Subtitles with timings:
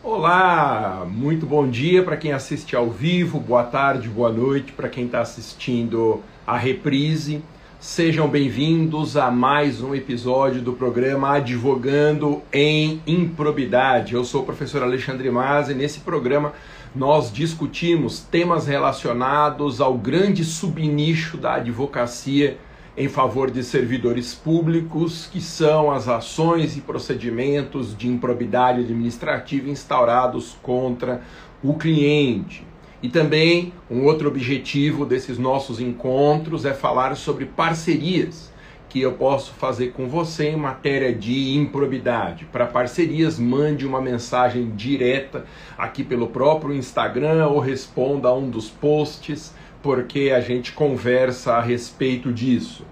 [0.00, 5.06] Olá, muito bom dia para quem assiste ao vivo, boa tarde, boa noite para quem
[5.06, 7.42] está assistindo a reprise.
[7.80, 14.14] Sejam bem-vindos a mais um episódio do programa Advogando em Improbidade.
[14.14, 16.52] Eu sou o professor Alexandre Mas e nesse programa
[16.94, 22.56] nós discutimos temas relacionados ao grande subnicho da advocacia
[22.98, 30.58] em favor de servidores públicos, que são as ações e procedimentos de improbidade administrativa instaurados
[30.60, 31.22] contra
[31.62, 32.66] o cliente.
[33.00, 38.52] E também um outro objetivo desses nossos encontros é falar sobre parcerias
[38.88, 42.46] que eu posso fazer com você em matéria de improbidade.
[42.46, 45.44] Para parcerias, mande uma mensagem direta
[45.76, 49.54] aqui pelo próprio Instagram ou responda a um dos posts
[49.88, 52.84] porque a gente conversa a respeito disso.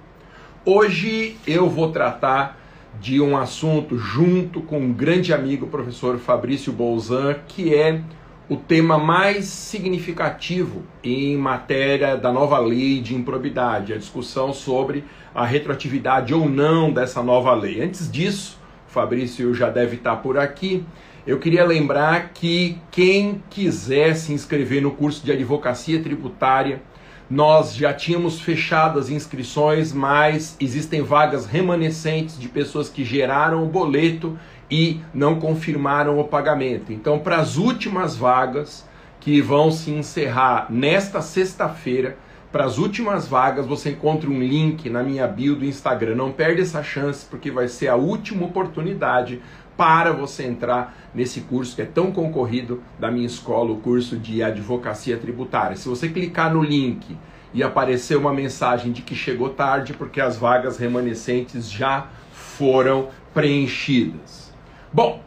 [0.64, 2.58] Hoje eu vou tratar
[2.98, 8.00] de um assunto junto com um grande amigo, o professor Fabrício Bolzan, que é
[8.48, 15.44] o tema mais significativo em matéria da nova lei de improbidade, a discussão sobre a
[15.44, 17.82] retroatividade ou não dessa nova lei.
[17.82, 20.82] Antes disso, o Fabrício já deve estar por aqui.
[21.26, 26.80] Eu queria lembrar que quem quiser se inscrever no curso de advocacia tributária,
[27.28, 33.68] nós já tínhamos fechado as inscrições, mas existem vagas remanescentes de pessoas que geraram o
[33.68, 34.38] boleto
[34.70, 36.92] e não confirmaram o pagamento.
[36.92, 38.88] Então, para as últimas vagas
[39.18, 42.16] que vão se encerrar nesta sexta-feira,
[42.52, 46.14] para as últimas vagas você encontra um link na minha bio do Instagram.
[46.14, 49.42] Não perde essa chance porque vai ser a última oportunidade
[49.76, 54.42] para você entrar nesse curso que é tão concorrido da minha escola, o curso de
[54.42, 55.76] advocacia tributária.
[55.76, 57.16] Se você clicar no link
[57.52, 64.52] e aparecer uma mensagem de que chegou tarde, porque as vagas remanescentes já foram preenchidas.
[64.92, 65.22] Bom,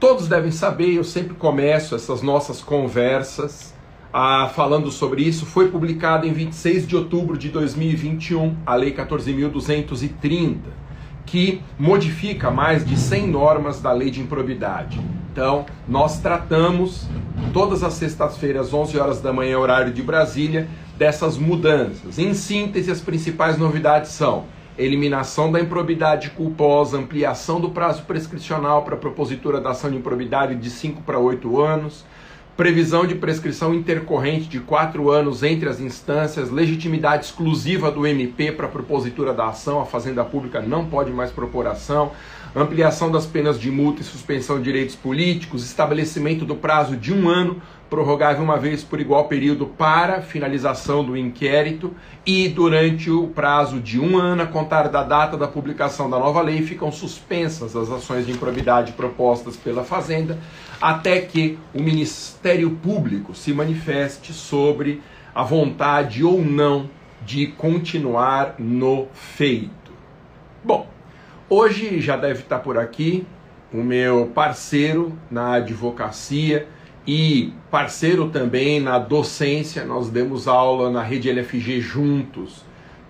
[0.00, 3.74] todos devem saber, eu sempre começo essas nossas conversas
[4.12, 5.44] ah, falando sobre isso.
[5.44, 10.85] Foi publicado em 26 de outubro de 2021 a Lei 14.230
[11.26, 15.00] que modifica mais de 100 normas da lei de improbidade.
[15.32, 17.06] Então, nós tratamos
[17.52, 20.66] todas as sextas-feiras, 11 horas da manhã, horário de Brasília,
[20.96, 22.18] dessas mudanças.
[22.18, 24.44] Em síntese, as principais novidades são
[24.78, 30.54] eliminação da improbidade culposa, ampliação do prazo prescricional para a propositura da ação de improbidade
[30.54, 32.04] de 5 para 8 anos,
[32.56, 38.66] previsão de prescrição intercorrente de quatro anos entre as instâncias, legitimidade exclusiva do MP para
[38.66, 42.12] a propositura da ação, a Fazenda Pública não pode mais propor ação,
[42.54, 47.28] ampliação das penas de multa e suspensão de direitos políticos, estabelecimento do prazo de um
[47.28, 53.80] ano prorrogável uma vez por igual período para finalização do inquérito e durante o prazo
[53.80, 57.90] de um ano a contar da data da publicação da nova lei ficam suspensas as
[57.90, 60.38] ações de improbidade propostas pela Fazenda
[60.80, 65.00] até que o Ministério Público se manifeste sobre
[65.34, 66.90] a vontade ou não
[67.24, 69.92] de continuar no feito.
[70.62, 70.88] Bom,
[71.48, 73.26] hoje já deve estar por aqui
[73.72, 76.68] o meu parceiro na advocacia
[77.06, 79.84] e parceiro também na docência.
[79.84, 82.64] Nós demos aula na rede LFG juntos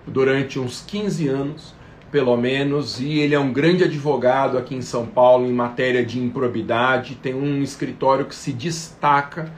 [0.05, 1.73] durante uns 15 anos,
[2.11, 6.19] pelo menos, e ele é um grande advogado aqui em São Paulo em matéria de
[6.19, 9.51] improbidade, tem um escritório que se destaca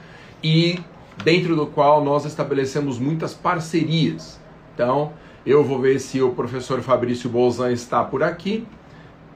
[0.43, 0.79] e
[1.23, 4.39] dentro do qual nós estabelecemos muitas parcerias.
[4.73, 5.13] Então,
[5.45, 8.65] eu vou ver se o professor Fabrício Bolzan está por aqui.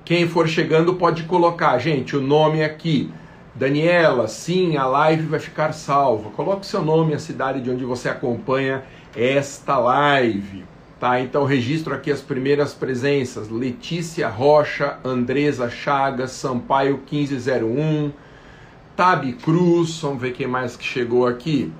[0.03, 3.11] Quem for chegando pode colocar, gente, o nome aqui
[3.55, 6.31] Daniela, sim, a live vai ficar salva.
[6.31, 8.83] Coloque seu nome e a cidade de onde você acompanha
[9.15, 10.65] esta live.
[10.99, 11.19] Tá?
[11.19, 18.11] Então registro aqui as primeiras presenças: Letícia Rocha, Andresa Chagas, Sampaio 1501,
[18.95, 21.71] Tabi Cruz, vamos ver quem mais que chegou aqui.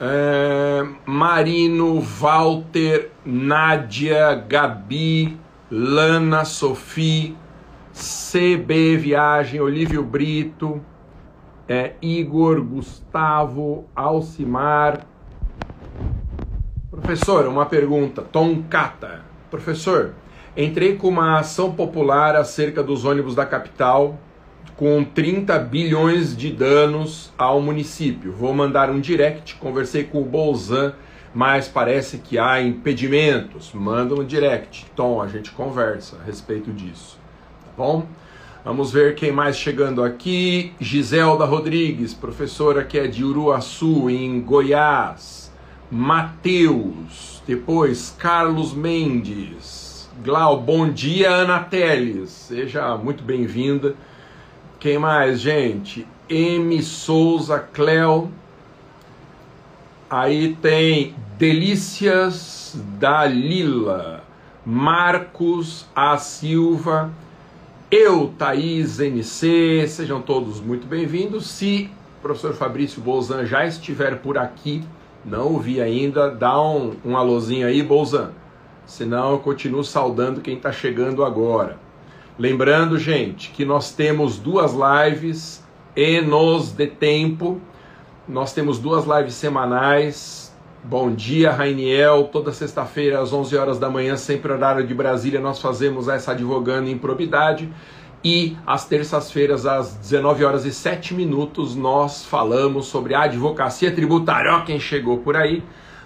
[0.00, 5.38] É, Marino, Walter, Nádia, Gabi,
[5.70, 7.34] Lana, Sophie,
[7.92, 10.80] CB Viagem, Olívio Brito,
[11.68, 15.06] é, Igor, Gustavo, Alcimar.
[16.90, 18.22] Professor, uma pergunta.
[18.22, 19.20] Tom Cata.
[19.50, 20.14] Professor,
[20.56, 24.18] entrei com uma ação popular acerca dos ônibus da capital
[24.76, 28.32] com 30 bilhões de danos ao município.
[28.32, 30.94] Vou mandar um direct, conversei com o Bolzan,
[31.34, 33.72] mas parece que há impedimentos.
[33.72, 34.86] Manda um direct.
[34.94, 37.18] Tom, a gente conversa a respeito disso.
[37.64, 38.06] Tá bom?
[38.64, 40.72] Vamos ver quem mais chegando aqui.
[40.80, 45.50] Giselda Rodrigues, professora que é de Uruaçu, em Goiás.
[45.90, 47.42] Mateus.
[47.46, 50.10] Depois, Carlos Mendes.
[50.24, 52.30] Glau, bom dia, Ana Teles.
[52.30, 53.94] Seja muito bem-vinda.
[54.80, 56.06] Quem mais, gente?
[56.28, 56.82] M.
[56.82, 58.30] Souza, Cleo.
[60.10, 64.24] Aí tem Delícias da Lila,
[64.66, 66.18] Marcos A.
[66.18, 67.12] Silva,
[67.90, 71.46] eu, Thaís NC, sejam todos muito bem-vindos.
[71.46, 74.84] Se o professor Fabrício Bolzan já estiver por aqui,
[75.24, 78.32] não ouvi ainda, dá um, um alôzinho aí, Bolzan.
[78.84, 81.78] Senão eu continuo saudando quem está chegando agora.
[82.38, 85.64] Lembrando, gente, que nós temos duas lives
[85.96, 87.58] e nos de tempo.
[88.28, 90.47] Nós temos duas lives semanais.
[90.84, 92.28] Bom dia, Rainiel.
[92.32, 96.88] Toda sexta-feira, às 11 horas da manhã, sempre horário de Brasília, nós fazemos essa advogando
[96.88, 97.70] em probidade.
[98.24, 104.52] E às terças-feiras, às 19 horas e 7 minutos, nós falamos sobre a advocacia tributária.
[104.54, 105.62] Ó, quem chegou por aí,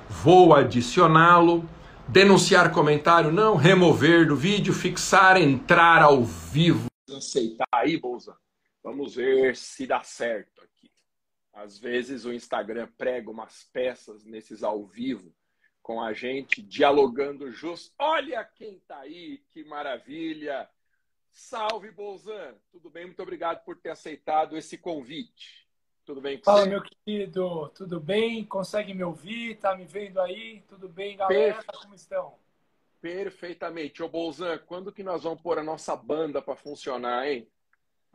[0.08, 1.64] vou adicioná-lo.
[2.08, 3.54] Denunciar comentário, não.
[3.54, 6.86] Remover do vídeo, fixar, entrar ao vivo.
[7.16, 8.34] Aceitar aí, Bolsa.
[8.82, 10.62] Vamos ver se dá certo.
[11.52, 15.34] Às vezes o Instagram prega umas peças nesses ao vivo
[15.82, 17.92] com a gente, dialogando justo.
[17.98, 20.68] Olha quem tá aí, que maravilha!
[21.30, 22.54] Salve, Bolzan!
[22.70, 23.06] Tudo bem?
[23.06, 25.66] Muito obrigado por ter aceitado esse convite.
[26.04, 26.70] Tudo bem com Fala, você?
[26.70, 27.68] meu querido.
[27.70, 28.44] Tudo bem?
[28.44, 29.58] Consegue me ouvir?
[29.58, 30.62] Tá me vendo aí?
[30.68, 31.54] Tudo bem, galera?
[31.54, 31.82] Perfe...
[31.82, 32.34] Como estão?
[33.00, 34.02] Perfeitamente.
[34.02, 37.48] Ô, Bolzan, quando que nós vamos pôr a nossa banda para funcionar, hein?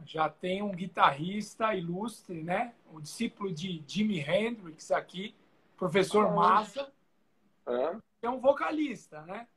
[0.06, 2.74] Já tem um guitarrista ilustre, né?
[2.92, 5.36] Um discípulo de Jimi Hendrix aqui,
[5.76, 6.32] professor ah.
[6.32, 6.94] Massa.
[7.66, 8.00] Ah.
[8.22, 9.48] É um vocalista, né?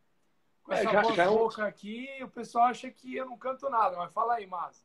[0.62, 1.69] Com é, essa já, voz já louca é um...
[1.69, 4.84] aqui, o pessoal acha que eu não canto nada, mas fala aí, Massa.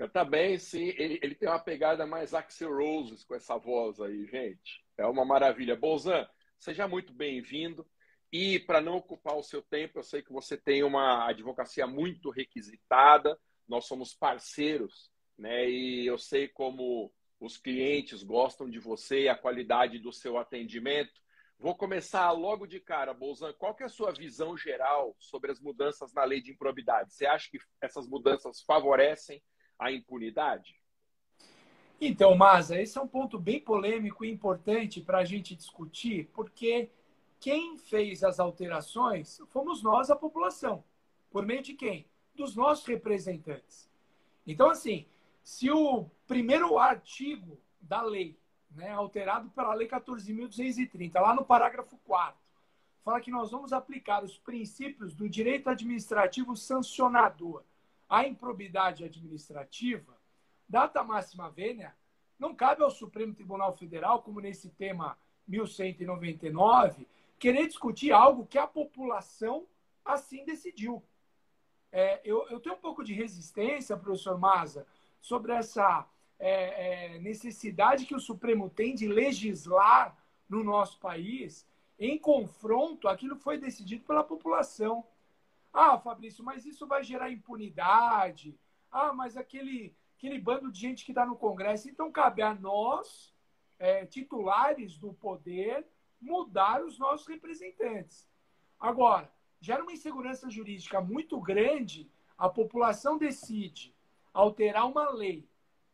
[0.00, 0.94] Canta bem, sim.
[0.96, 4.82] Ele, ele tem uma pegada mais Axel Roses com essa voz aí, gente.
[4.96, 5.76] É uma maravilha.
[5.76, 6.26] Bolzan,
[6.58, 7.86] seja muito bem-vindo.
[8.32, 12.30] E para não ocupar o seu tempo, eu sei que você tem uma advocacia muito
[12.30, 13.38] requisitada,
[13.70, 15.70] nós somos parceiros, né?
[15.70, 21.12] E eu sei como os clientes gostam de você e a qualidade do seu atendimento.
[21.56, 23.52] Vou começar logo de cara, Bolzan.
[23.52, 27.14] Qual é a sua visão geral sobre as mudanças na lei de improbidade?
[27.14, 29.40] Você acha que essas mudanças favorecem
[29.78, 30.74] a impunidade?
[32.00, 36.90] Então, Maza, esse é um ponto bem polêmico e importante para a gente discutir, porque
[37.38, 40.82] quem fez as alterações fomos nós, a população.
[41.30, 42.10] Por meio de quem?
[42.40, 43.86] Dos nossos representantes.
[44.46, 45.04] Então, assim,
[45.44, 48.34] se o primeiro artigo da lei,
[48.70, 52.40] né, alterado pela Lei 14.230, lá no parágrafo 4,
[53.04, 57.62] fala que nós vamos aplicar os princípios do direito administrativo sancionador
[58.08, 60.16] a improbidade administrativa,
[60.66, 61.94] data máxima vênia,
[62.38, 67.06] não cabe ao Supremo Tribunal Federal, como nesse tema 1199,
[67.38, 69.66] querer discutir algo que a população
[70.02, 71.02] assim decidiu.
[71.92, 74.86] É, eu, eu, tenho um pouco de resistência, professor Maza,
[75.20, 76.06] sobre essa
[76.38, 80.16] é, é, necessidade que o Supremo tem de legislar
[80.48, 81.66] no nosso país
[81.98, 85.04] em confronto àquilo que foi decidido pela população.
[85.72, 88.58] Ah, Fabrício, mas isso vai gerar impunidade.
[88.90, 91.88] Ah, mas aquele, aquele bando de gente que está no Congresso.
[91.88, 93.34] Então, cabe a nós,
[93.78, 95.86] é, titulares do poder,
[96.20, 98.28] mudar os nossos representantes.
[98.78, 103.94] Agora, gera uma insegurança jurídica muito grande, a população decide
[104.32, 105.48] alterar uma lei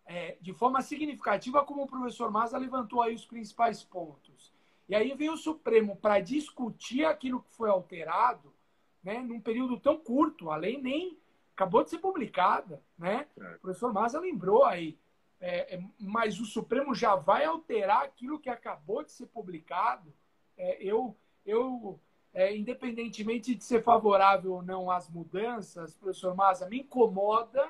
[0.06, 4.54] é, de forma significativa, como o professor Maza levantou aí os principais pontos.
[4.88, 8.54] E aí vem o Supremo para discutir aquilo que foi alterado
[9.02, 10.50] né, num período tão curto.
[10.50, 11.18] A lei nem
[11.52, 12.80] acabou de ser publicada.
[12.96, 13.26] Né?
[13.36, 13.54] É.
[13.56, 14.96] O professor Maza lembrou aí.
[15.40, 20.12] É, é, mas o Supremo já vai alterar aquilo que acabou de ser publicado.
[20.56, 22.00] É, eu, eu
[22.36, 27.66] é, independentemente de ser favorável ou não às mudanças, professor Maza, me incomoda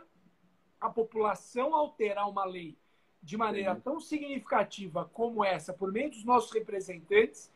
[0.80, 2.76] a população alterar uma lei
[3.22, 7.52] de maneira tão significativa como essa, por meio dos nossos representantes,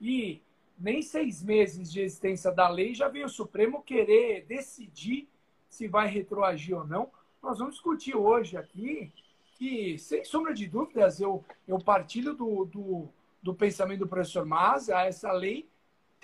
[0.00, 0.40] e
[0.78, 5.28] nem seis meses de existência da lei já vem o Supremo querer decidir
[5.68, 7.10] se vai retroagir ou não.
[7.42, 9.12] Nós vamos discutir hoje aqui
[9.58, 13.08] que, sem sombra de dúvidas, eu, eu partilho do, do,
[13.42, 15.68] do pensamento do professor Maza, essa lei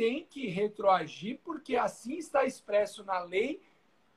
[0.00, 3.60] tem que retroagir, porque assim está expresso na lei,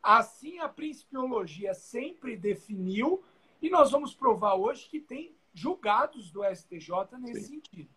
[0.01, 3.21] assim a principiologia sempre definiu,
[3.61, 7.47] e nós vamos provar hoje que tem julgados do STJ nesse Sim.
[7.55, 7.89] sentido.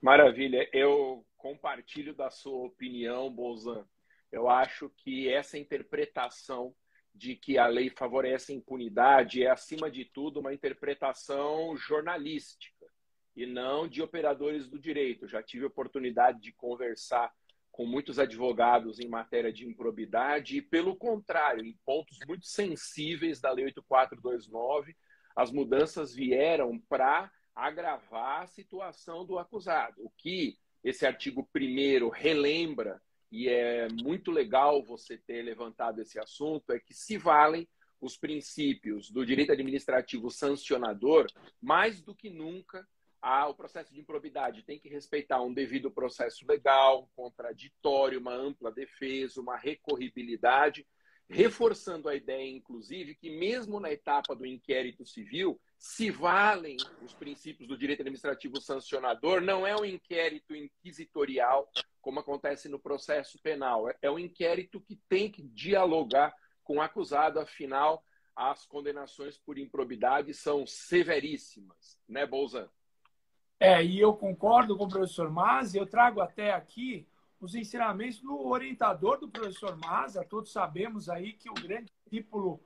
[0.00, 0.70] Maravilha.
[0.72, 3.84] Eu compartilho da sua opinião, Bolzan.
[4.30, 6.72] Eu acho que essa interpretação
[7.12, 12.77] de que a lei favorece a impunidade é, acima de tudo, uma interpretação jornalística
[13.38, 15.28] e não de operadores do direito.
[15.28, 17.32] Já tive oportunidade de conversar
[17.70, 23.52] com muitos advogados em matéria de improbidade e, pelo contrário, em pontos muito sensíveis da
[23.52, 24.96] Lei 8429,
[25.36, 29.94] as mudanças vieram para agravar a situação do acusado.
[30.04, 36.72] O que esse artigo 1 relembra, e é muito legal você ter levantado esse assunto,
[36.72, 37.68] é que se valem
[38.00, 41.26] os princípios do direito administrativo sancionador
[41.62, 42.84] mais do que nunca
[43.22, 48.70] o processo de improbidade tem que respeitar um devido processo legal, um contraditório, uma ampla
[48.70, 50.86] defesa, uma recorribilidade,
[51.28, 57.68] reforçando a ideia, inclusive, que mesmo na etapa do inquérito civil, se valem os princípios
[57.68, 61.70] do direito administrativo sancionador, não é um inquérito inquisitorial,
[62.00, 63.86] como acontece no processo penal.
[64.00, 66.34] É um inquérito que tem que dialogar
[66.64, 68.02] com o acusado, afinal,
[68.34, 72.70] as condenações por improbidade são severíssimas, né, Bolzan?
[73.60, 77.06] É, e eu concordo com o professor Mazzi, eu trago até aqui
[77.40, 80.24] os ensinamentos do orientador do professor Maza.
[80.24, 82.60] Todos sabemos aí que o grande discípulo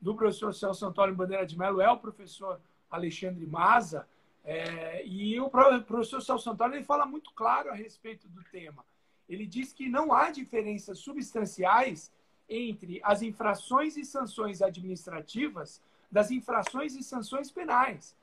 [0.00, 4.06] do professor Celso Antônio Bandeira de Mello é o professor Alexandre Maza.
[4.44, 8.84] É, e o professor Celso Antônio ele fala muito claro a respeito do tema.
[9.28, 12.10] Ele diz que não há diferenças substanciais
[12.48, 18.16] entre as infrações e sanções administrativas das infrações e sanções penais.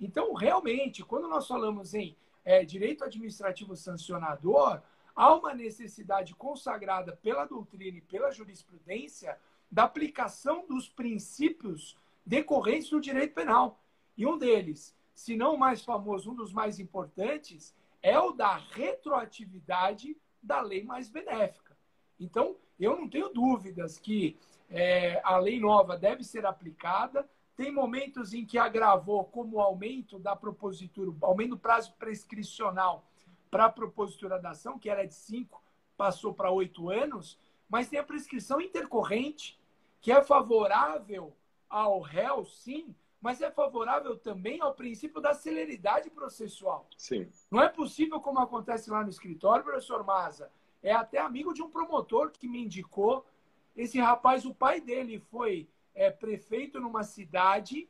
[0.00, 4.80] Então, realmente, quando nós falamos em é, direito administrativo sancionador,
[5.14, 9.38] há uma necessidade consagrada pela doutrina e pela jurisprudência
[9.70, 13.80] da aplicação dos princípios decorrentes do direito penal.
[14.16, 18.56] E um deles, se não o mais famoso, um dos mais importantes, é o da
[18.56, 21.76] retroatividade da lei mais benéfica.
[22.20, 24.38] Então, eu não tenho dúvidas que
[24.70, 30.18] é, a lei nova deve ser aplicada, tem momentos em que agravou, como o aumento
[30.18, 33.08] da propositura, aumento do prazo prescricional
[33.50, 35.62] para a propositura da ação, que era de cinco,
[35.96, 39.58] passou para oito anos, mas tem a prescrição intercorrente,
[40.00, 41.34] que é favorável
[41.68, 46.88] ao réu, sim, mas é favorável também ao princípio da celeridade processual.
[46.96, 47.28] Sim.
[47.50, 51.70] Não é possível, como acontece lá no escritório, professor Maza, é até amigo de um
[51.70, 53.26] promotor que me indicou.
[53.74, 57.88] Esse rapaz, o pai dele foi é, prefeito numa cidade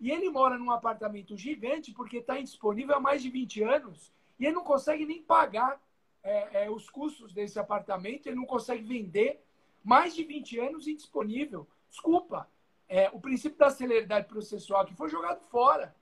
[0.00, 4.44] e ele mora num apartamento gigante porque está indisponível há mais de 20 anos e
[4.44, 5.80] ele não consegue nem pagar
[6.22, 9.44] é, é, os custos desse apartamento, ele não consegue vender
[9.84, 11.66] mais de 20 anos indisponível.
[11.88, 12.48] Desculpa,
[12.88, 15.94] é, o princípio da celeridade processual que foi jogado fora.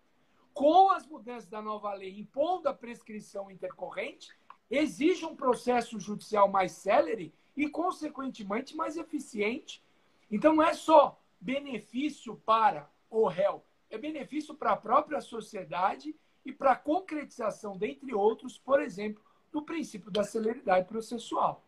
[0.54, 4.30] Com as mudanças da nova lei impondo a prescrição intercorrente,
[4.70, 9.82] exige um processo judicial mais célere e, consequentemente, mais eficiente.
[10.30, 16.52] Então, não é só benefício para o réu, é benefício para a própria sociedade e
[16.52, 21.66] para a concretização, dentre outros, por exemplo, do princípio da celeridade processual.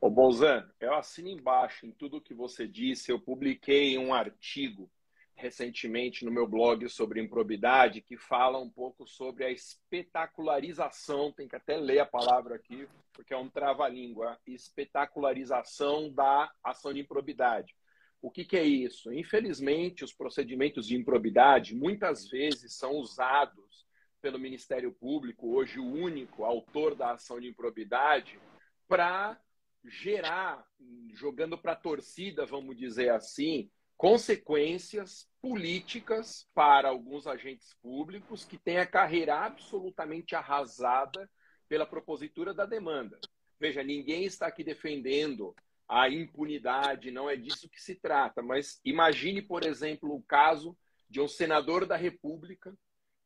[0.00, 3.12] Ô Bolzan, eu assino embaixo em tudo que você disse.
[3.12, 4.90] Eu publiquei um artigo
[5.34, 11.56] recentemente no meu blog sobre improbidade que fala um pouco sobre a espetacularização, tem que
[11.56, 17.74] até ler a palavra aqui, porque é um trava-língua, espetacularização da ação de improbidade.
[18.22, 19.12] O que, que é isso?
[19.12, 23.84] Infelizmente, os procedimentos de improbidade muitas vezes são usados
[24.22, 28.38] pelo Ministério Público, hoje o único autor da ação de improbidade,
[28.86, 29.36] para
[29.84, 30.64] gerar,
[31.12, 38.78] jogando para a torcida, vamos dizer assim, consequências políticas para alguns agentes públicos que têm
[38.78, 41.28] a carreira absolutamente arrasada
[41.68, 43.18] pela propositura da demanda.
[43.58, 45.54] Veja, ninguém está aqui defendendo
[45.92, 48.40] a impunidade, não é disso que se trata.
[48.40, 50.74] Mas imagine, por exemplo, o caso
[51.06, 52.74] de um senador da República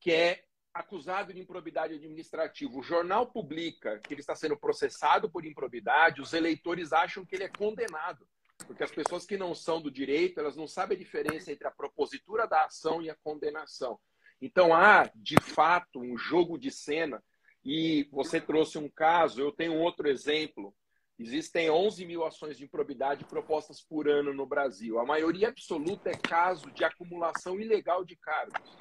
[0.00, 0.42] que é
[0.75, 2.76] acusado de improbidade administrativa.
[2.76, 7.44] O jornal publica que ele está sendo processado por improbidade, os eleitores acham que ele
[7.44, 8.26] é condenado.
[8.66, 11.70] Porque as pessoas que não são do direito, elas não sabem a diferença entre a
[11.70, 13.96] propositura da ação e a condenação.
[14.42, 17.23] Então há, de fato, um jogo de cena.
[17.64, 20.75] E você trouxe um caso, eu tenho outro exemplo
[21.18, 24.99] Existem 11 mil ações de improbidade propostas por ano no Brasil.
[24.99, 28.76] A maioria absoluta é caso de acumulação ilegal de cargos.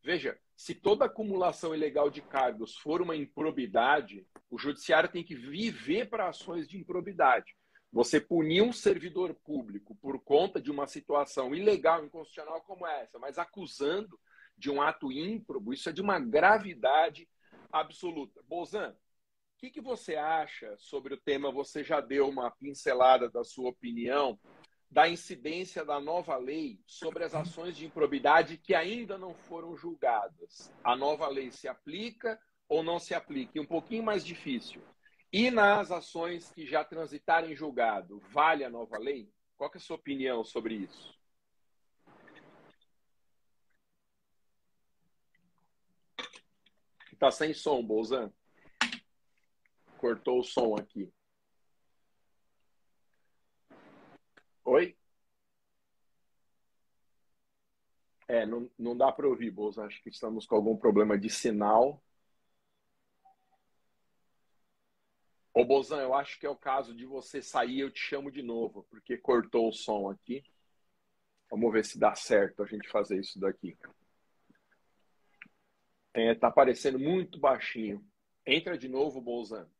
[0.00, 6.08] Veja, se toda acumulação ilegal de cargos for uma improbidade, o judiciário tem que viver
[6.08, 7.52] para ações de improbidade.
[7.92, 13.38] Você punir um servidor público por conta de uma situação ilegal, inconstitucional como essa, mas
[13.38, 14.18] acusando
[14.56, 17.28] de um ato ímprobo, isso é de uma gravidade
[17.72, 18.40] absoluta.
[18.48, 18.94] Bozan,
[19.62, 21.52] que, que você acha sobre o tema?
[21.52, 24.36] Você já deu uma pincelada da sua opinião
[24.90, 30.72] da incidência da nova lei sobre as ações de improbidade que ainda não foram julgadas.
[30.82, 33.60] A nova lei se aplica ou não se aplica?
[33.60, 34.82] Um pouquinho mais difícil.
[35.32, 39.32] E nas ações que já transitaram em julgado, vale a nova lei?
[39.56, 41.16] Qual é a sua opinião sobre isso?
[47.16, 48.32] Tá sem som, Bolzan.
[50.02, 51.08] Cortou o som aqui.
[54.64, 54.96] Oi?
[58.26, 59.84] É, não, não dá para ouvir, Bolzan.
[59.84, 62.02] Acho que estamos com algum problema de sinal.
[65.54, 68.42] Ô, Bozan, eu acho que é o caso de você sair, eu te chamo de
[68.42, 70.42] novo, porque cortou o som aqui.
[71.48, 73.78] Vamos ver se dá certo a gente fazer isso daqui.
[76.12, 78.04] É, tá aparecendo muito baixinho.
[78.44, 79.70] Entra de novo, Bozan.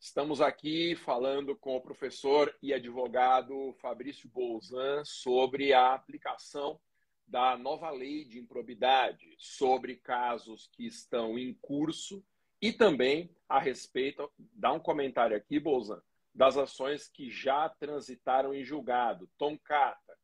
[0.00, 6.80] Estamos aqui falando com o professor e advogado Fabrício Bolzan sobre a aplicação
[7.26, 12.24] da nova lei de improbidade sobre casos que estão em curso
[12.62, 16.00] e também a respeito, dá um comentário aqui, Bolzan,
[16.32, 19.28] das ações que já transitaram em julgado.
[19.36, 20.16] Tom Cata,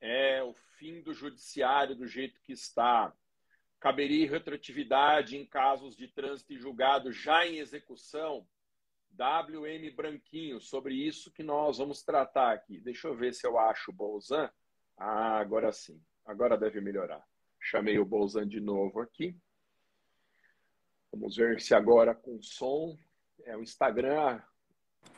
[0.00, 3.12] é o fim do judiciário do jeito que está.
[3.80, 8.46] Caberia retroatividade em casos de trânsito em julgado já em execução.
[9.18, 12.80] WM Branquinho, sobre isso que nós vamos tratar aqui.
[12.80, 14.48] Deixa eu ver se eu acho o Bolzan.
[14.96, 16.00] Ah, agora sim.
[16.24, 17.26] Agora deve melhorar.
[17.60, 19.36] Chamei o Bolzan de novo aqui.
[21.10, 22.96] Vamos ver se agora com som.
[23.44, 24.40] É o Instagram,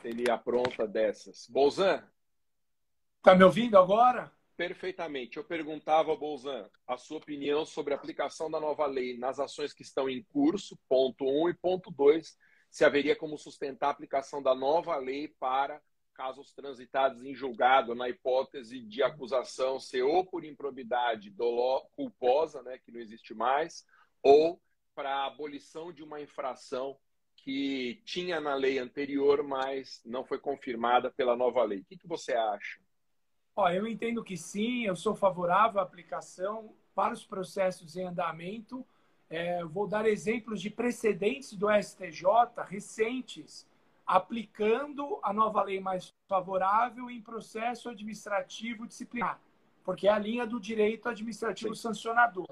[0.03, 1.47] ele apronta dessas.
[1.47, 2.03] Bolzan?
[3.21, 4.31] Tá me ouvindo agora?
[4.57, 5.37] Perfeitamente.
[5.37, 9.83] Eu perguntava, Bolzan, a sua opinião sobre a aplicação da nova lei nas ações que
[9.83, 12.35] estão em curso, ponto 1 um, e ponto 2,
[12.71, 15.81] se haveria como sustentar a aplicação da nova lei para
[16.13, 22.77] casos transitados em julgado, na hipótese de acusação ser ou por improbidade dolor, culposa, né,
[22.77, 23.85] que não existe mais,
[24.23, 24.61] ou
[24.95, 26.97] para abolição de uma infração
[27.35, 31.79] que tinha na lei anterior, mas não foi confirmada pela nova lei.
[31.79, 32.79] O que, que você acha?
[33.55, 38.85] Ó, eu entendo que sim, eu sou favorável à aplicação para os processos em andamento.
[39.31, 42.25] É, vou dar exemplos de precedentes do STJ
[42.67, 43.65] recentes
[44.05, 49.39] aplicando a nova lei mais favorável em processo administrativo disciplinar,
[49.85, 52.49] porque é a linha do direito administrativo sancionador.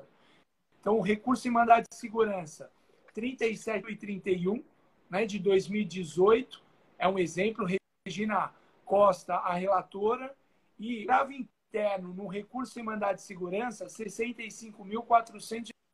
[0.80, 2.71] Então, o recurso em mandado de segurança
[3.13, 4.63] 37 e 31,
[5.10, 6.63] né, de 2018,
[6.97, 7.67] é um exemplo.
[8.08, 8.54] Regina
[8.86, 10.34] Costa, a relatora,
[10.80, 13.89] e grave interno no recurso em mandado de segurança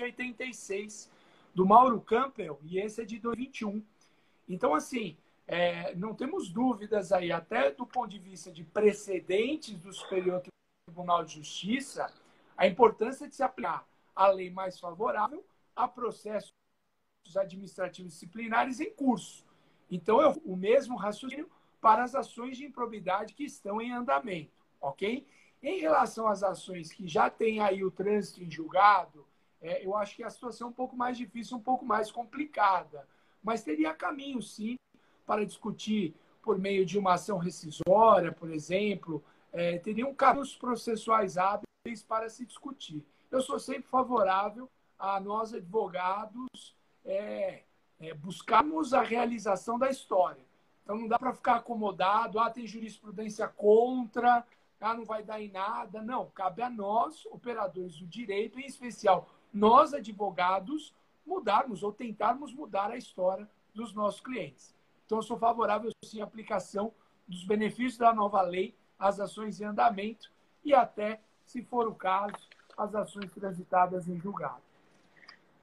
[0.02, 1.10] 65.486
[1.54, 3.82] do Mauro Campbell, e esse é de 2021.
[4.48, 9.94] Então, assim, é, não temos dúvidas aí, até do ponto de vista de precedentes do
[9.94, 10.44] Superior
[10.86, 12.12] Tribunal de Justiça,
[12.58, 16.52] a importância de se aplicar a lei mais favorável a processos
[17.36, 19.46] administrativos disciplinares em curso.
[19.90, 25.26] Então, é o mesmo raciocínio para as ações de improbidade que estão em andamento, ok?
[25.62, 29.26] Em relação às ações que já têm aí o trânsito em julgado,
[29.66, 33.08] é, eu acho que a situação é um pouco mais difícil, um pouco mais complicada.
[33.44, 34.76] Mas teria caminho, sim,
[35.26, 42.04] para discutir por meio de uma ação rescisória, por exemplo, é, teriam caminhos processuais hábeis
[42.08, 43.04] para se discutir
[43.36, 47.64] eu sou sempre favorável a nós, advogados, é,
[48.00, 50.44] é, buscarmos a realização da história.
[50.84, 54.46] Então, não dá para ficar acomodado, ah, tem jurisprudência contra,
[54.80, 56.02] ah, não vai dar em nada.
[56.02, 60.94] Não, cabe a nós, operadores do direito, em especial nós, advogados,
[61.26, 64.76] mudarmos ou tentarmos mudar a história dos nossos clientes.
[65.06, 66.94] Então, eu sou favorável, sim, à aplicação
[67.28, 70.32] dos benefícios da nova lei às ações em andamento
[70.64, 72.36] e até, se for o caso,
[72.78, 74.62] as ações transitadas em julgado.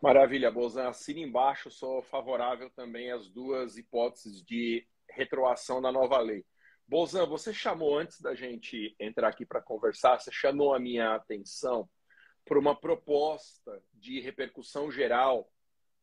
[0.01, 0.89] Maravilha, Bozan.
[0.89, 6.45] Assina embaixo, sou favorável também às duas hipóteses de retroação da nova lei.
[6.93, 11.89] Bozan, você chamou antes da gente entrar aqui para conversar, você chamou a minha atenção
[12.45, 15.51] para uma proposta de repercussão geral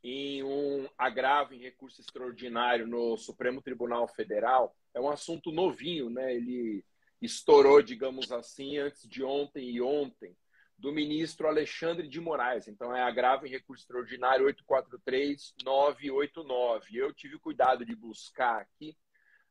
[0.04, 4.75] em um agravo em recurso extraordinário no Supremo Tribunal Federal.
[4.91, 6.34] É um assunto novinho, né?
[6.34, 6.84] Ele
[7.21, 10.36] estourou, digamos assim, antes de ontem e ontem
[10.75, 12.67] do ministro Alexandre de Moraes.
[12.67, 16.95] Então, é agravo em recurso extraordinário 843-989.
[16.95, 18.97] Eu tive cuidado de buscar aqui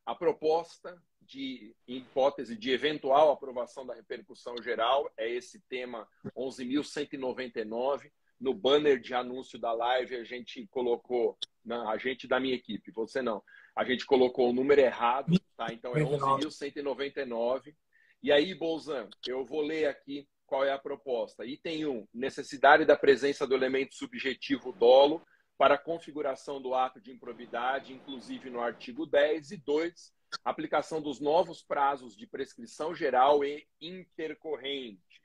[0.05, 8.11] a proposta de hipótese de eventual aprovação da repercussão geral, é esse tema 11.199.
[8.39, 12.89] No banner de anúncio da live, a gente colocou, não, a gente da minha equipe,
[12.91, 13.43] você não,
[13.75, 15.67] a gente colocou o número errado, tá?
[15.71, 17.75] Então é 11.199.
[18.23, 21.45] E aí, Bolzan, eu vou ler aqui qual é a proposta.
[21.45, 25.21] Item 1, necessidade da presença do elemento subjetivo dolo
[25.57, 30.13] para a configuração do ato de improbidade, inclusive no artigo 10, e 2,
[30.43, 35.21] aplicação dos novos prazos de prescrição geral e intercorrente.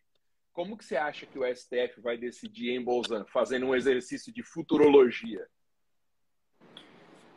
[0.53, 4.43] Como que você acha que o STF vai decidir em Bolzan, fazendo um exercício de
[4.43, 5.47] futurologia?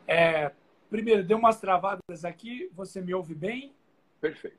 [0.06, 0.52] É,
[0.88, 3.74] primeiro, deu umas travadas aqui, você me ouve bem?
[4.20, 4.58] Perfeito.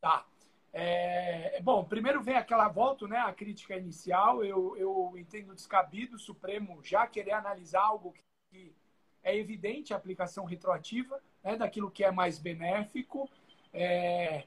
[0.00, 0.24] Tá.
[0.72, 4.44] É, bom, primeiro vem aquela volta, né, a crítica inicial.
[4.44, 8.14] Eu, eu entendo descabido o Supremo já querer analisar algo
[8.50, 8.74] que
[9.22, 13.30] é evidente a aplicação retroativa né, daquilo que é mais benéfico.
[13.72, 14.44] É,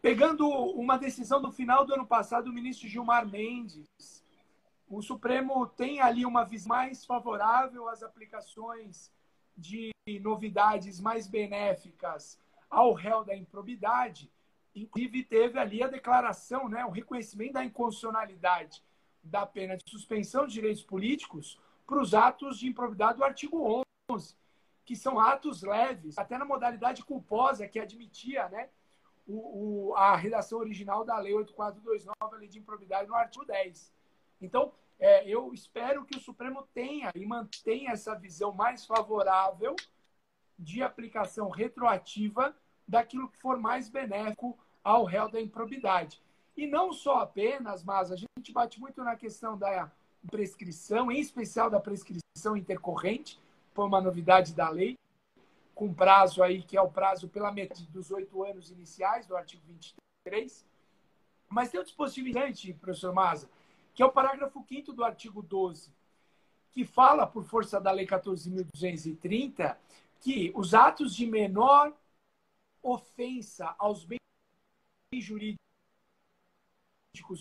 [0.00, 3.86] pegando uma decisão do final do ano passado do ministro Gilmar Mendes,
[4.88, 9.12] o Supremo tem ali uma visão mais favorável às aplicações
[9.56, 14.30] de novidades mais benéficas ao réu da improbidade
[14.74, 18.82] Inclusive, teve ali a declaração, né, o reconhecimento da inconstitucionalidade
[19.22, 24.36] da pena de suspensão de direitos políticos para os atos de improbidade do artigo 11,
[24.88, 28.70] que são atos leves, até na modalidade culposa que admitia né,
[29.26, 33.92] o, o, a redação original da Lei 8429, a Lei de Improbidade, no artigo 10.
[34.40, 39.76] Então, é, eu espero que o Supremo tenha e mantenha essa visão mais favorável
[40.58, 42.56] de aplicação retroativa
[42.88, 46.18] daquilo que for mais benéfico ao réu da improbidade.
[46.56, 49.92] E não só apenas, mas a gente bate muito na questão da
[50.30, 53.38] prescrição, em especial da prescrição intercorrente,
[53.78, 54.98] foi uma novidade da lei,
[55.72, 59.62] com prazo aí, que é o prazo pela metade dos oito anos iniciais do artigo
[59.64, 60.66] 23.
[61.48, 63.48] Mas tem um dispositivo importante, professor Maza,
[63.94, 65.92] que é o parágrafo 5 do artigo 12,
[66.72, 69.76] que fala, por força da Lei 14.230,
[70.22, 71.96] que os atos de menor
[72.82, 74.18] ofensa aos bens
[75.12, 75.54] jurídicos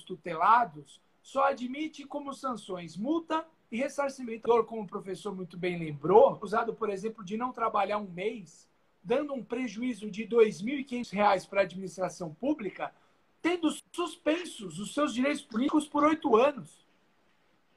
[0.05, 6.73] tutelados só admite como sanções multa e ressarcimento, como o professor muito bem lembrou, usado,
[6.73, 8.67] por exemplo, de não trabalhar um mês,
[9.03, 12.93] dando um prejuízo de R$ 2.500 para a administração pública,
[13.41, 16.85] tendo suspensos os seus direitos políticos por oito anos.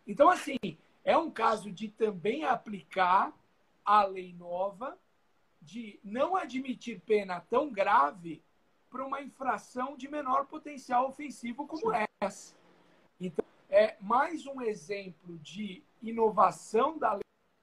[0.07, 0.57] Então, assim,
[1.05, 3.33] é um caso de também aplicar
[3.85, 4.99] a lei nova,
[5.61, 8.43] de não admitir pena tão grave
[8.89, 12.07] para uma infração de menor potencial ofensivo como Sim.
[12.21, 12.55] essa.
[13.21, 17.19] Então, é mais um exemplo de inovação da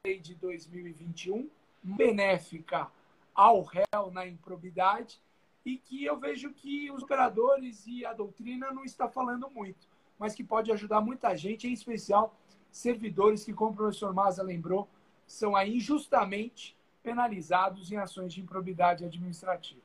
[0.06, 1.50] lei de 2021,
[1.84, 2.90] benéfica
[3.36, 5.20] ao réu na improbidade,
[5.66, 9.86] e que eu vejo que os operadores e a doutrina não está falando muito,
[10.18, 12.34] mas que pode ajudar muita gente, em especial
[12.72, 14.88] servidores que, como o professor Maza lembrou,
[15.28, 19.82] são aí injustamente penalizados em ações de improbidade administrativa.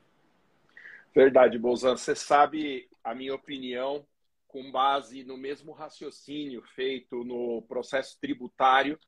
[1.13, 1.97] Verdade, Bolzan.
[1.97, 4.05] Você sabe a minha opinião
[4.53, 8.99] com base no mesmo raciocínio feito no processo tributário,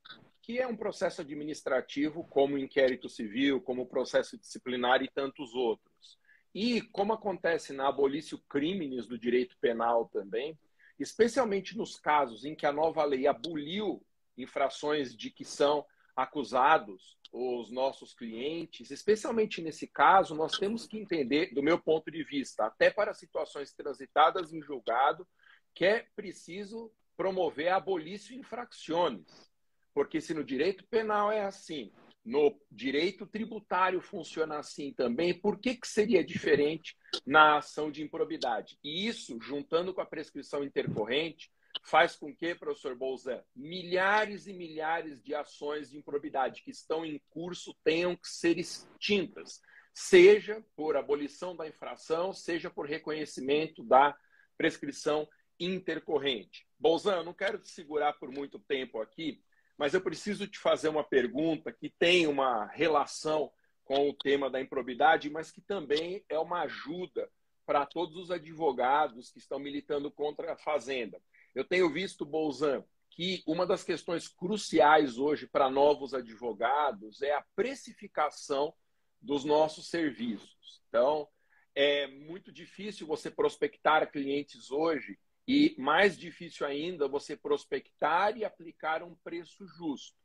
[0.41, 6.17] que é um processo administrativo, como inquérito civil, como processo disciplinar e tantos outros.
[6.51, 10.57] E como acontece na abolício crimes do direito penal também,
[10.97, 14.03] especialmente nos casos em que a nova lei aboliu
[14.35, 21.53] infrações de que são acusados os nossos clientes, especialmente nesse caso, nós temos que entender,
[21.53, 25.27] do meu ponto de vista, até para situações transitadas em julgado,
[25.73, 29.51] que é preciso promover a abolício infracciones.
[29.93, 31.91] Porque se no direito penal é assim,
[32.23, 36.95] no direito tributário funciona assim também, por que, que seria diferente
[37.25, 38.79] na ação de improbidade?
[38.81, 41.51] E isso, juntando com a prescrição intercorrente,
[41.83, 47.21] faz com que, professor Bolzan, milhares e milhares de ações de improbidade que estão em
[47.29, 49.61] curso tenham que ser extintas,
[49.93, 54.15] seja por abolição da infração, seja por reconhecimento da
[54.57, 55.27] prescrição
[55.59, 56.67] intercorrente.
[56.77, 59.41] Bolzan, eu não quero te segurar por muito tempo aqui,
[59.77, 63.51] mas eu preciso te fazer uma pergunta que tem uma relação
[63.83, 67.29] com o tema da improbidade, mas que também é uma ajuda
[67.65, 71.21] para todos os advogados que estão militando contra a Fazenda.
[71.55, 77.45] Eu tenho visto, Bolzan, que uma das questões cruciais hoje para novos advogados é a
[77.55, 78.73] precificação
[79.21, 80.83] dos nossos serviços.
[80.89, 81.27] Então,
[81.73, 89.01] é muito difícil você prospectar clientes hoje e mais difícil ainda você prospectar e aplicar
[89.01, 90.17] um preço justo.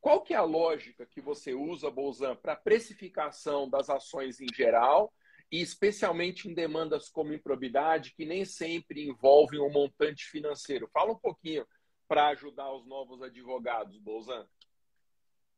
[0.00, 5.12] Qual que é a lógica que você usa, Bolzan, para precificação das ações em geral
[5.50, 10.88] e especialmente em demandas como improbidade, que nem sempre envolvem um montante financeiro.
[10.92, 11.66] Fala um pouquinho
[12.08, 14.46] para ajudar os novos advogados, Bolzan.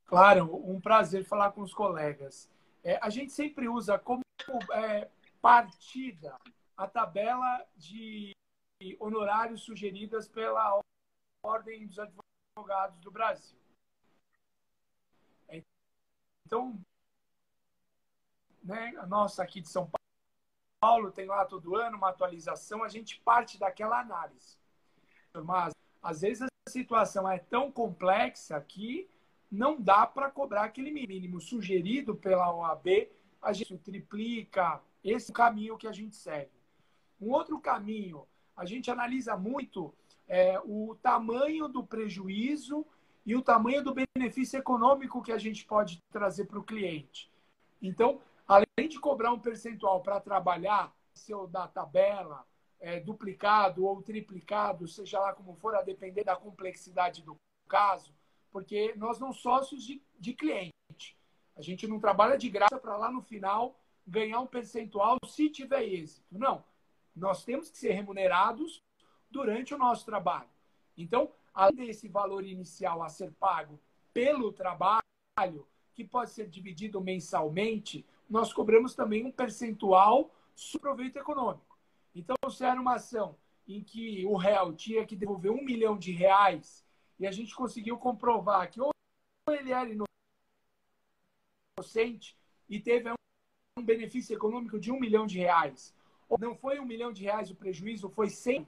[0.05, 2.51] Claro, um prazer falar com os colegas.
[2.83, 4.22] É, a gente sempre usa como
[4.72, 6.38] é, partida
[6.77, 8.33] a tabela de
[8.98, 10.81] honorários sugeridas pela
[11.42, 13.59] Ordem dos Advogados do Brasil.
[16.46, 16.81] Então,
[18.62, 19.90] né, a nossa aqui de São
[20.81, 24.57] Paulo tem lá todo ano uma atualização, a gente parte daquela análise.
[25.44, 29.09] Mas, às vezes, a situação é tão complexa que
[29.51, 33.09] não dá para cobrar aquele mínimo sugerido pela OAB,
[33.40, 34.81] a gente triplica.
[35.03, 36.51] Esse é o caminho que a gente segue.
[37.21, 39.94] Um outro caminho, a gente analisa muito
[40.27, 42.87] é, o tamanho do prejuízo
[43.25, 47.31] e o tamanho do benefício econômico que a gente pode trazer para o cliente.
[47.81, 52.47] Então, além de cobrar um percentual para trabalhar, seu da tabela,
[52.81, 57.37] é, duplicado ou triplicado, seja lá como for, a depender da complexidade do
[57.69, 58.15] caso,
[58.51, 60.73] porque nós não sócios de, de cliente.
[61.55, 65.83] A gente não trabalha de graça para lá no final ganhar um percentual se tiver
[65.83, 66.25] êxito.
[66.31, 66.65] Não.
[67.15, 68.83] Nós temos que ser remunerados
[69.31, 70.49] durante o nosso trabalho.
[70.97, 73.79] Então, além desse valor inicial a ser pago
[74.15, 75.03] pelo trabalho,
[75.93, 81.79] que pode ser dividido mensalmente, nós cobramos também um percentual sobre proveito econômico.
[82.14, 83.37] Então, se era uma ação
[83.67, 86.85] em que o réu tinha que devolver um milhão de reais
[87.19, 88.91] e a gente conseguiu comprovar que ou
[89.49, 89.88] ele era
[91.79, 92.37] inocente
[92.69, 95.95] e teve um benefício econômico de um milhão de reais,
[96.29, 98.67] ou não foi um milhão de reais o prejuízo, foi 100,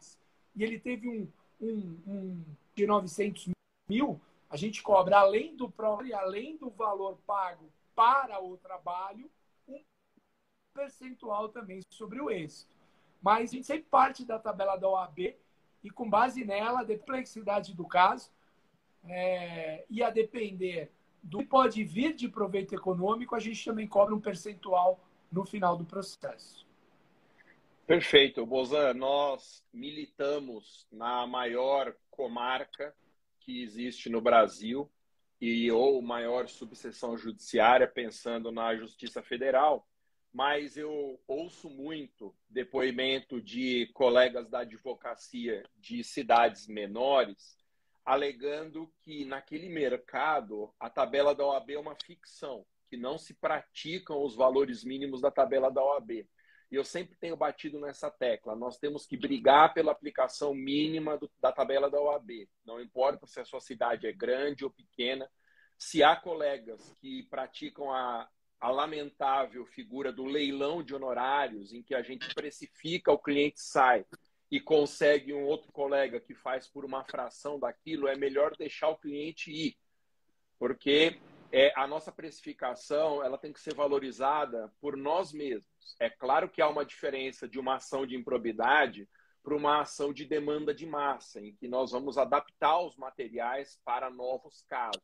[0.57, 1.29] e ele teve um,
[1.61, 2.45] um, um
[2.75, 3.51] de 900
[3.89, 9.31] mil, a gente cobra, além do próprio, além do valor pago para o trabalho,
[10.73, 12.75] percentual também sobre o êxito.
[13.23, 15.37] Mas a gente sempre parte da tabela da OAB
[15.83, 18.31] e, com base nela, a complexidade do caso,
[19.05, 20.91] é, e a depender
[21.23, 25.77] do que pode vir de proveito econômico, a gente também cobra um percentual no final
[25.77, 26.67] do processo.
[27.87, 28.47] Perfeito.
[28.47, 32.95] Bozan, nós militamos na maior comarca
[33.41, 34.91] que existe no Brasil
[35.41, 39.87] e ou maior subseção judiciária, pensando na Justiça Federal,
[40.33, 47.61] mas eu ouço muito depoimento de colegas da advocacia de cidades menores
[48.05, 54.25] alegando que naquele mercado a tabela da OAB é uma ficção, que não se praticam
[54.25, 56.11] os valores mínimos da tabela da OAB.
[56.71, 58.55] E eu sempre tenho batido nessa tecla.
[58.55, 62.49] Nós temos que brigar pela aplicação mínima do, da tabela da OAB.
[62.65, 65.29] Não importa se a sua cidade é grande ou pequena.
[65.77, 68.29] Se há colegas que praticam a,
[68.61, 74.05] a lamentável figura do leilão de honorários, em que a gente precifica, o cliente sai
[74.51, 78.99] e consegue um outro colega que faz por uma fração daquilo, é melhor deixar o
[78.99, 79.77] cliente ir.
[80.59, 81.19] Porque
[81.53, 85.97] é, a nossa precificação ela tem que ser valorizada por nós mesmos.
[86.01, 89.09] É claro que há uma diferença de uma ação de improbidade
[89.43, 94.11] para uma ação de demanda de massa, em que nós vamos adaptar os materiais para
[94.11, 95.03] novos casos.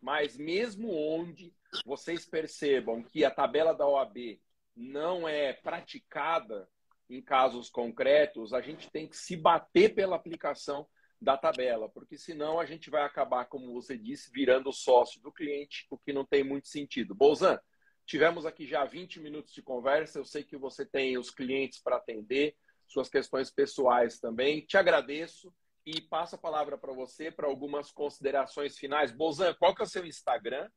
[0.00, 1.52] Mas mesmo onde
[1.84, 4.40] vocês percebam que a tabela da OAB
[4.74, 6.68] não é praticada
[7.08, 10.86] em casos concretos, a gente tem que se bater pela aplicação
[11.20, 15.86] da tabela, porque senão a gente vai acabar, como você disse, virando sócio do cliente,
[15.90, 17.14] o que não tem muito sentido.
[17.14, 17.58] Bolzan,
[18.04, 21.96] tivemos aqui já 20 minutos de conversa, eu sei que você tem os clientes para
[21.96, 22.54] atender,
[22.86, 24.60] suas questões pessoais também.
[24.60, 25.52] Te agradeço
[25.84, 29.10] e passo a palavra para você para algumas considerações finais.
[29.10, 30.68] Bolzan, qual que é o seu Instagram?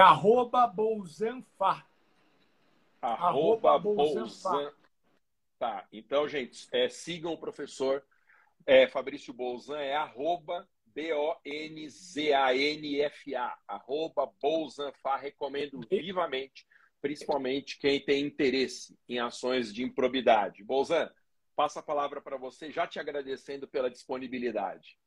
[0.00, 1.86] Arroba Bolzanfá.
[3.00, 4.72] Arroba Bolzan.
[5.58, 8.04] Tá, então, gente, é, sigam o professor
[8.66, 11.88] é, Fabrício Bolzan, é arroba B-O-N-Z-A-N-F-A,
[13.66, 15.16] arroba Bolzanfá.
[15.16, 16.66] Recomendo vivamente,
[17.00, 20.62] principalmente quem tem interesse em ações de improbidade.
[20.64, 21.10] Bolzan,
[21.56, 24.98] passo a palavra para você, já te agradecendo pela disponibilidade.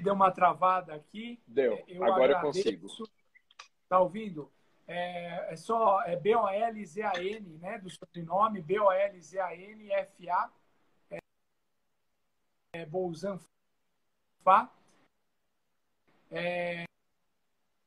[0.00, 1.40] Deu uma travada aqui.
[1.46, 2.68] Deu, eu agora agradeço.
[2.68, 3.10] eu consigo.
[3.88, 4.50] Tá ouvindo?
[4.86, 7.78] É, é só é B-O-L-Z-A-N, né?
[7.78, 10.50] Do sobrenome, B-O-L-Z-A-N-F-A.
[11.10, 11.18] É,
[12.74, 13.38] é Bolzan
[14.42, 14.70] Fá.
[16.30, 16.84] É,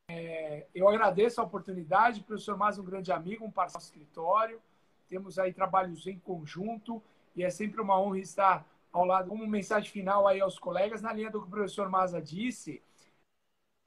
[0.10, 4.62] é, eu agradeço a oportunidade, professor mais um grande amigo, um parceiro do escritório.
[5.08, 7.02] Temos aí trabalhos em conjunto
[7.36, 11.14] e é sempre uma honra estar ao lado, como mensagem final aí aos colegas, na
[11.14, 12.84] linha do que o professor Maza disse,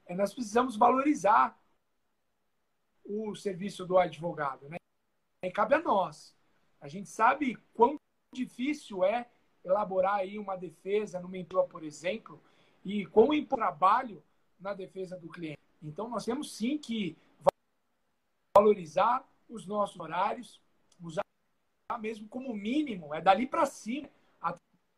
[0.06, 1.58] é, nós precisamos valorizar
[3.04, 4.76] o serviço do advogado, né?
[5.42, 6.34] E cabe a nós.
[6.80, 7.96] A gente sabe quão
[8.32, 9.28] difícil é
[9.62, 12.42] elaborar aí uma defesa numa empresa, por exemplo,
[12.84, 14.22] e quão importante trabalho
[14.58, 15.60] na defesa do cliente.
[15.82, 17.16] Então, nós temos sim que
[18.56, 20.60] valorizar os nossos horários,
[21.00, 21.22] usar
[22.00, 24.08] mesmo como mínimo, é dali para cima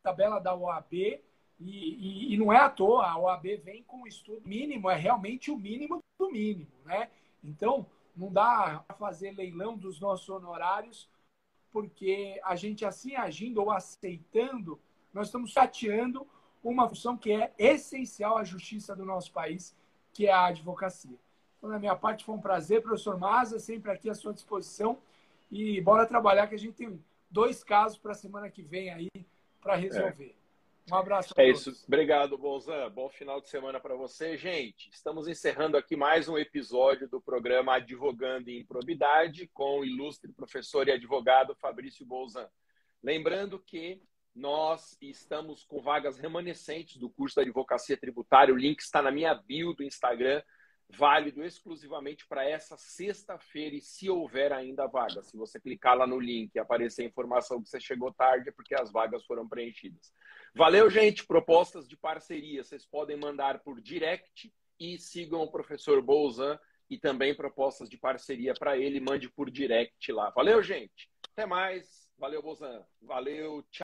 [0.07, 1.21] tabela da OAB e,
[1.59, 5.51] e, e, não é à toa, a OAB vem com o estudo mínimo, é realmente
[5.51, 7.11] o mínimo do mínimo, né?
[7.43, 11.09] Então, não dá para fazer leilão dos nossos honorários,
[11.73, 14.79] porque a gente assim agindo ou aceitando,
[15.13, 16.27] nós estamos chateando
[16.63, 19.75] uma função que é essencial à justiça do nosso país,
[20.13, 21.19] que é a advocacia.
[21.59, 24.99] Então, da minha parte, foi um prazer, professor Maza, sempre aqui à sua disposição.
[25.51, 29.09] E bora trabalhar, que a gente tem dois casos para a semana que vem aí
[29.61, 30.37] para resolver.
[30.43, 30.47] É.
[30.95, 31.35] Um abraço.
[31.37, 31.67] é todos.
[31.67, 31.85] isso.
[31.89, 32.89] Obrigado, Bolzan.
[32.91, 34.37] Bom final de semana para você.
[34.37, 40.31] Gente, estamos encerrando aqui mais um episódio do programa Advogando em Probidade com o ilustre
[40.33, 42.49] professor e advogado Fabrício Bolzan.
[43.03, 44.01] Lembrando que
[44.33, 48.55] nós estamos com vagas remanescentes do curso da Advocacia Tributária.
[48.55, 50.41] O link está na minha bio do Instagram,
[50.89, 55.23] válido exclusivamente para essa sexta-feira e se houver ainda vaga.
[55.23, 58.53] Se você clicar lá no link e aparecer a informação que você chegou tarde, é
[58.53, 60.13] porque as vagas foram preenchidas.
[60.55, 61.27] Valeu, gente.
[61.27, 67.35] Propostas de parceria, vocês podem mandar por direct e sigam o professor Bolzan e também
[67.35, 70.31] propostas de parceria para ele, mande por direct lá.
[70.31, 71.11] Valeu, gente.
[71.33, 72.09] Até mais.
[72.17, 72.87] Valeu, Bolzan.
[73.03, 73.63] Valeu.
[73.65, 73.75] Tchau.